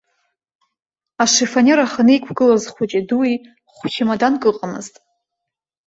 Ашифонер 1.23 1.77
аханы 1.85 2.13
иқәгылаз 2.15 2.63
хәыҷи-дуи 2.73 3.33
хә-чамаданк 3.75 4.41
ыҟамызт. 4.49 4.95